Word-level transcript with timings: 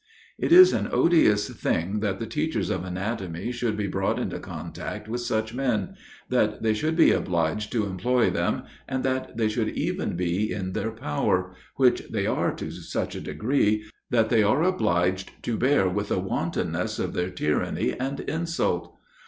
It 0.39 0.51
is 0.51 0.73
an 0.73 0.89
odious 0.91 1.47
thing 1.47 1.99
that 1.99 2.17
the 2.17 2.25
teachers 2.25 2.71
of 2.71 2.83
anatomy 2.83 3.51
should 3.51 3.77
be 3.77 3.85
brought 3.85 4.17
into 4.17 4.39
contact 4.39 5.07
with 5.07 5.21
such 5.21 5.53
men: 5.53 5.93
that 6.27 6.63
they 6.63 6.73
should 6.73 6.95
be 6.95 7.11
obliged 7.11 7.71
to 7.73 7.85
employ 7.85 8.31
them, 8.31 8.63
and 8.89 9.03
that 9.03 9.37
they 9.37 9.47
should 9.47 9.69
even 9.69 10.15
be 10.15 10.51
in 10.51 10.73
their 10.73 10.89
power; 10.89 11.53
which 11.75 11.99
they 12.09 12.25
are 12.25 12.51
to 12.55 12.71
such 12.71 13.13
a 13.13 13.21
degree, 13.21 13.85
that 14.09 14.29
they 14.29 14.41
are 14.41 14.63
obliged 14.63 15.33
to 15.43 15.55
bear 15.55 15.87
with 15.87 16.07
the 16.07 16.17
wantonness 16.19 16.97
of 16.97 17.13
their 17.13 17.29
tyranny 17.29 17.93
and 17.93 18.21
insult. 18.21 18.97